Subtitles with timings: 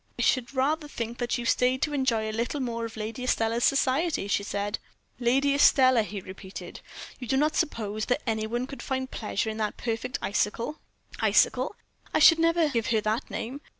[0.17, 3.63] "I should rather think that you stayed to enjoy a little more of Lady Estelle's
[3.63, 4.79] society," she said.
[5.19, 6.79] "Lady Estelle," he repeated.
[7.19, 10.79] "You do not suppose that any one could find any pleasure in that perfect icicle."
[11.19, 11.75] "Icicle!
[12.15, 13.61] I should never give her that name.